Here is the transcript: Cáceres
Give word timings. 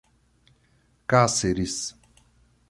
Cáceres 1.11 1.93